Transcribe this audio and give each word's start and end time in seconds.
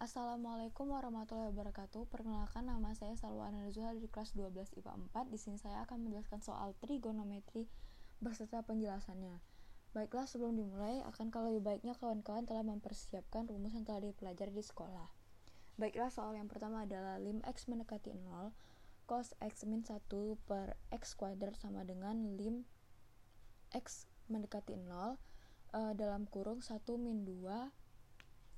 Assalamualaikum 0.00 0.96
warahmatullahi 0.96 1.52
wabarakatuh. 1.52 2.08
Perkenalkan 2.08 2.64
nama 2.64 2.96
saya 2.96 3.20
Salwana 3.20 3.60
Nazula 3.60 3.92
dari 3.92 4.08
kelas 4.08 4.32
12 4.32 4.80
IPA 4.80 4.96
4. 5.12 5.28
Di 5.28 5.36
sini 5.36 5.60
saya 5.60 5.84
akan 5.84 6.08
menjelaskan 6.08 6.40
soal 6.40 6.72
trigonometri 6.80 7.68
beserta 8.16 8.64
penjelasannya. 8.64 9.44
Baiklah, 9.92 10.24
sebelum 10.24 10.56
dimulai, 10.56 11.04
akan 11.04 11.28
kalau 11.28 11.52
lebih 11.52 11.68
baiknya 11.68 11.92
kawan-kawan 12.00 12.48
telah 12.48 12.64
mempersiapkan 12.64 13.44
rumus 13.52 13.76
yang 13.76 13.84
telah 13.84 14.00
dipelajari 14.00 14.48
di 14.56 14.64
sekolah. 14.64 15.12
Baiklah, 15.76 16.08
soal 16.08 16.32
yang 16.32 16.48
pertama 16.48 16.88
adalah 16.88 17.20
lim 17.20 17.44
x 17.44 17.68
mendekati 17.68 18.16
0, 18.16 18.56
cos 19.04 19.36
x 19.36 19.68
min 19.68 19.84
1 19.84 20.00
per 20.48 20.80
x 20.96 21.12
kuadrat 21.12 21.60
sama 21.60 21.84
dengan 21.84 22.40
lim 22.40 22.64
x 23.76 24.08
mendekati 24.32 24.80
0 24.80 24.88
uh, 24.88 25.12
eh, 25.76 25.92
dalam 25.92 26.24
kurung 26.24 26.64
1 26.64 26.88
min 26.96 27.28
2 27.28 27.79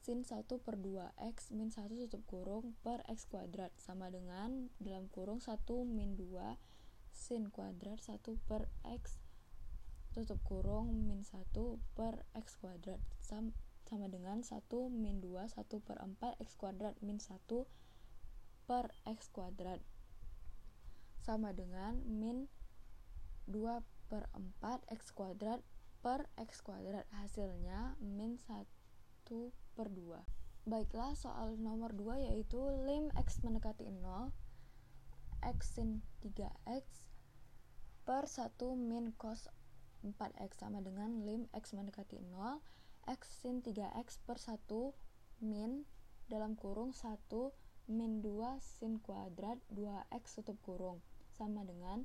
sin 0.00 0.24
1 0.24 0.48
per 0.64 0.80
2x 0.80 1.52
min 1.52 1.68
1 1.68 1.92
tutup 2.08 2.24
kurung 2.24 2.72
per 2.80 3.04
x 3.04 3.28
kuadrat. 3.28 3.68
Sama 3.76 4.08
dengan 4.08 4.72
dalam 4.80 5.12
kurung 5.12 5.44
1 5.44 5.60
min 5.84 6.16
2 6.16 6.56
sin 7.12 7.52
kuadrat 7.52 8.00
1 8.00 8.16
per 8.48 8.72
x 8.88 9.20
tutup 10.16 10.40
kurung 10.42 11.04
min 11.04 11.20
1 11.22 11.52
per 11.92 12.24
x 12.32 12.56
kuadrat. 12.56 12.98
Sama, 13.20 13.52
sama 13.84 14.08
dengan 14.08 14.40
1 14.40 14.56
min 14.88 15.20
2 15.20 15.36
1 15.36 15.68
per 15.84 16.00
4 16.00 16.16
x 16.40 16.56
kuadrat 16.56 16.96
min 17.04 17.20
1 17.20 17.68
per 18.64 18.88
x 19.04 19.28
kuadrat. 19.28 19.84
Sama 21.20 21.52
dengan 21.52 22.00
min 22.08 22.48
2 23.52 23.84
per 24.08 24.32
4 24.32 24.96
x 24.96 25.12
kuadrat 25.12 25.60
per 26.00 26.24
x 26.40 26.64
kuadrat. 26.64 27.04
Hasilnya 27.12 28.00
min 28.00 28.40
1 28.48 28.79
per 29.78 29.86
2 29.86 30.40
Baiklah, 30.66 31.14
soal 31.16 31.56
nomor 31.56 31.94
2 31.94 32.30
yaitu 32.30 32.58
lim 32.84 33.08
x 33.16 33.40
mendekati 33.46 33.86
0 33.88 34.28
x 35.40 35.78
sin 35.78 36.04
3x 36.20 36.84
per 38.04 38.26
1 38.26 38.60
min 38.76 39.14
cos 39.16 39.48
4x 40.04 40.60
sama 40.60 40.84
dengan 40.84 41.24
lim 41.24 41.48
x 41.54 41.72
mendekati 41.72 42.20
0 42.20 42.60
x 43.08 43.40
sin 43.40 43.64
3x 43.64 44.20
per 44.26 44.36
1 44.36 44.66
min 45.40 45.88
dalam 46.28 46.58
kurung 46.58 46.92
1 46.92 47.16
min 47.88 48.20
2 48.20 48.60
sin 48.60 49.00
kuadrat 49.00 49.56
2x 49.72 50.42
tutup 50.42 50.58
kurung 50.60 51.00
sama 51.32 51.64
dengan 51.64 52.04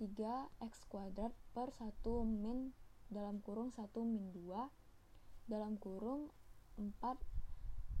3x 0.00 0.88
kuadrat 0.88 1.36
per 1.52 1.68
1 1.76 2.00
min 2.24 2.72
dalam 3.12 3.44
kurung 3.44 3.74
1 3.76 3.92
min 4.08 4.32
2 4.32 5.50
dalam 5.52 5.76
kurung 5.76 6.32
4 6.80 6.88
uh, 7.04 7.16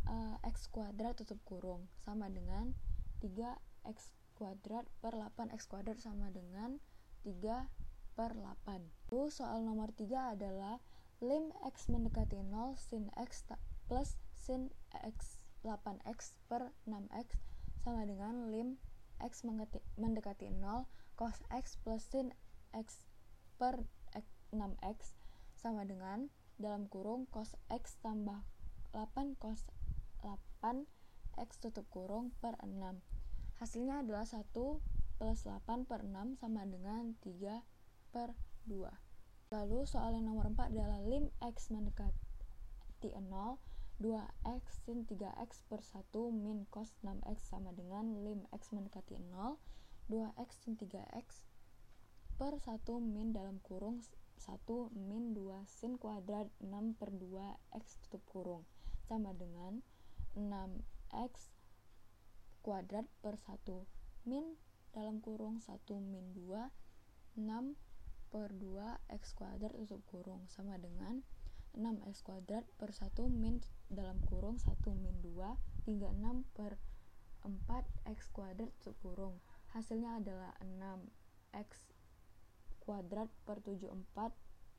eh, 0.08 0.36
x 0.48 0.72
kuadrat 0.72 1.20
tutup 1.20 1.36
kurung 1.44 1.92
sama 2.00 2.32
dengan 2.32 2.72
3x 3.20 4.16
kuadrat 4.40 4.88
per 5.04 5.12
8x 5.12 5.68
kuadrat 5.68 6.00
sama 6.00 6.32
dengan 6.32 6.80
3 7.28 7.68
per 8.16 8.32
8 8.32 9.12
Lalu 9.12 9.28
soal 9.28 9.60
nomor 9.60 9.92
3 9.92 10.34
adalah 10.40 10.80
lim 11.20 11.52
x 11.68 11.92
mendekati 11.92 12.40
0 12.40 12.80
sin 12.80 13.12
x 13.20 13.44
plus 13.84 14.16
sin 14.32 14.72
x 15.04 15.36
8x 15.60 16.40
per 16.48 16.72
6x 16.88 17.36
sama 17.84 18.08
dengan 18.08 18.48
lim 18.48 18.80
x 19.20 19.44
mendekati 20.00 20.48
0 20.48 20.88
cos 21.20 21.44
x 21.52 21.76
plus 21.84 22.00
sin 22.08 22.32
x 22.72 23.04
per 23.60 23.84
6x 24.56 25.12
sama 25.52 25.84
dengan 25.84 26.32
dalam 26.56 26.88
kurung 26.88 27.28
cos 27.28 27.52
x 27.68 28.00
tambah 28.00 28.40
8 28.92 29.38
cos 29.38 29.66
8 30.22 30.86
X 31.38 31.62
tutup 31.62 31.86
kurung 31.90 32.34
per 32.42 32.58
6 32.62 32.74
hasilnya 33.62 34.02
adalah 34.02 34.26
1 34.26 34.50
plus 35.20 35.40
8 35.46 35.86
per 35.86 36.02
6 36.02 36.40
sama 36.40 36.66
dengan 36.66 37.14
3 37.22 37.62
per 38.10 38.34
2 38.66 39.54
lalu 39.54 39.78
soal 39.86 40.14
yang 40.14 40.30
nomor 40.30 40.50
4 40.52 40.74
adalah 40.74 41.00
lim 41.02 41.30
X 41.38 41.70
mendekati 41.70 43.10
0 43.14 43.58
2x 44.00 44.88
sin 44.88 45.04
3x 45.04 45.60
per 45.68 45.84
1 45.84 46.32
min 46.32 46.64
cos 46.72 46.96
6x 47.04 47.52
sama 47.52 47.68
dengan 47.76 48.24
lim 48.24 48.48
x 48.48 48.72
mendekati 48.72 49.20
0 49.20 49.60
2x 50.08 50.50
sin 50.56 50.80
3x 50.80 51.44
per 52.40 52.56
1 52.56 52.80
min 53.04 53.36
dalam 53.36 53.60
kurung 53.60 54.00
1 54.40 54.56
min 54.96 55.36
2 55.36 55.68
sin 55.68 56.00
kuadrat 56.00 56.48
6 56.64 56.96
per 56.96 57.12
2 57.12 57.76
x 57.76 58.00
tutup 58.00 58.24
kurung 58.24 58.64
sama 59.10 59.34
dengan 59.34 59.82
6x 60.38 61.50
kuadrat 62.62 63.10
per 63.18 63.34
1 63.34 63.66
min 64.30 64.54
dalam 64.94 65.18
kurung 65.18 65.58
1 65.58 65.74
min 65.98 66.30
2 66.38 66.70
6 67.34 67.74
per 68.30 68.54
2 68.54 69.10
x 69.10 69.34
kuadrat 69.34 69.74
tutup 69.74 70.06
kurung 70.06 70.46
sama 70.46 70.78
dengan 70.78 71.26
6x 71.74 72.22
kuadrat 72.22 72.62
per 72.78 72.94
1 72.94 73.26
min 73.26 73.58
dalam 73.90 74.22
kurung 74.30 74.62
1 74.62 74.78
min 74.94 75.18
2 75.26 75.90
hingga 75.90 76.14
6 76.14 76.46
per 76.54 76.78
4 77.42 77.58
x 78.06 78.30
kuadrat 78.30 78.70
tutup 78.78 78.96
kurung. 79.02 79.36
Hasilnya 79.74 80.22
adalah 80.22 80.54
6x 80.62 81.90
kuadrat 82.82 83.30
per 83.46 83.58
74 83.62 84.30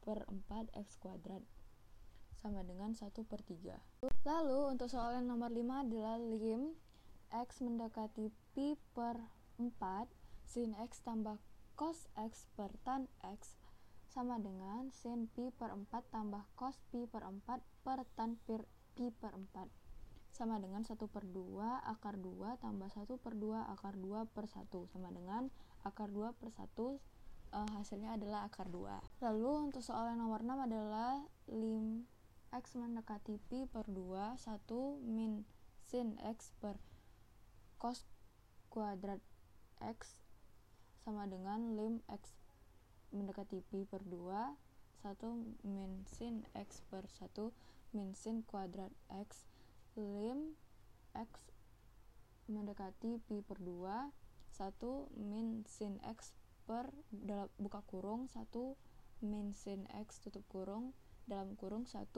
per 0.03 0.17
4 0.27 0.71
x 0.79 0.99
kuadrat 0.99 1.43
sama 2.41 2.65
dengan 2.65 2.97
1 2.97 3.05
per 3.29 3.45
3 3.45 4.01
Lalu 4.25 4.59
untuk 4.73 4.89
soal 4.89 5.21
yang 5.21 5.29
nomor 5.29 5.53
5 5.53 5.61
adalah 5.85 6.17
lim 6.17 6.73
X 7.29 7.61
mendekati 7.61 8.33
Pi 8.57 8.75
per 8.97 9.21
4 9.61 9.71
sin 10.49 10.73
X 10.75 11.05
tambah 11.05 11.37
cos 11.77 12.09
X 12.17 12.49
per 12.57 12.73
tan 12.83 13.07
X 13.21 13.55
sama 14.11 14.41
dengan 14.41 14.91
sin 14.91 15.31
Pi 15.31 15.53
per 15.53 15.71
4 15.71 15.87
tambah 16.11 16.43
cos 16.59 16.81
Pi 16.91 17.07
per 17.07 17.23
4 17.23 17.61
per 17.85 18.03
tan 18.17 18.35
Pi 18.43 19.07
per 19.15 19.31
4 19.37 19.81
sama 20.33 20.57
dengan 20.57 20.83
1 20.83 20.97
per 20.97 21.23
2 21.23 21.37
akar 21.87 22.17
2 22.17 22.59
tambah 22.59 22.89
1 22.89 23.05
per 23.21 23.33
2 23.37 23.71
akar 23.77 23.95
2 23.95 24.27
per 24.33 24.45
1 24.49 24.67
sama 24.91 25.13
dengan 25.13 25.47
akar 25.85 26.09
2 26.09 26.35
per 26.35 26.49
1 26.49 26.65
uh, 26.65 26.97
eh, 27.51 27.69
hasilnya 27.77 28.15
adalah 28.15 28.47
akar 28.47 28.67
2 28.71 29.23
lalu 29.23 29.71
untuk 29.71 29.83
soal 29.83 30.11
yang 30.11 30.23
nomor 30.23 30.43
6 30.43 30.67
adalah 30.67 31.23
lim 31.51 32.07
X 32.51 32.75
mendekati 32.75 33.39
Pi 33.47 33.63
per 33.63 33.87
2 33.87 34.35
1 34.35 35.07
min 35.07 35.47
sin 35.87 36.19
X 36.19 36.51
per 36.59 36.75
cos 37.79 38.03
kuadrat 38.67 39.23
X 39.79 40.19
sama 41.03 41.25
dengan 41.31 41.75
lim 41.79 42.03
X 42.11 42.35
mendekati 43.15 43.63
Pi 43.71 43.87
per 43.87 44.03
2 44.03 44.71
1 45.01 45.65
min 45.65 46.05
sin 46.05 46.45
X 46.53 46.85
per 46.93 47.09
1 47.09 47.49
min 47.91 48.13
sin 48.15 48.43
kuadrat 48.45 48.93
X. 49.09 49.49
Lim 49.95 50.55
X 51.17 51.31
mendekati 52.47 53.19
Pi 53.27 53.41
per 53.41 53.57
2 53.59 54.11
1 54.53 55.17
min 55.17 55.65
sin 55.67 55.97
X 56.05 56.31
per 56.69 56.87
dalam 57.09 57.49
buka 57.57 57.81
kurung 57.89 58.29
1 58.31 58.77
min 59.25 59.51
sin 59.57 59.89
X 59.91 60.21
tutup 60.23 60.45
kurung 60.47 60.93
dalam 61.31 61.55
kurung 61.55 61.87
1 61.87 62.11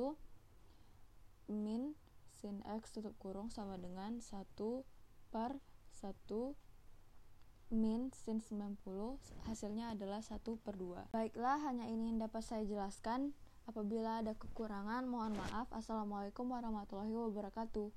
min 1.54 1.94
sin 2.34 2.66
x 2.66 2.90
tutup 2.90 3.14
kurung 3.22 3.54
sama 3.54 3.78
dengan 3.78 4.18
1 4.18 4.34
per 5.30 5.62
1 6.02 6.18
min 7.70 8.10
sin 8.10 8.42
90 8.42 8.82
hasilnya 9.46 9.94
adalah 9.94 10.26
1 10.26 10.42
per 10.66 10.74
2 10.74 11.14
baiklah 11.14 11.62
hanya 11.62 11.86
ini 11.86 12.10
yang 12.10 12.26
dapat 12.26 12.42
saya 12.42 12.66
jelaskan. 12.66 13.38
Apabila 13.64 14.20
ada 14.20 14.36
kekurangan 14.36 15.08
mohon 15.08 15.40
maaf. 15.40 15.72
Assalamualaikum 15.72 16.52
warahmatullahi 16.52 17.16
wabarakatuh 17.16 17.96